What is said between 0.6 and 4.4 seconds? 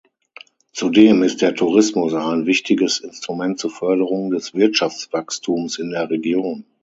Zudem ist der Tourismus ein wichtiges Instrument zur Förderung